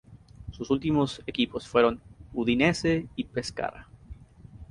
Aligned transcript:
Sus 0.51 0.71
últimos 0.71 1.21
equipos 1.27 1.67
fueron 1.67 2.01
Udinese 2.33 3.05
y 3.15 3.23
Pescara. 3.25 3.87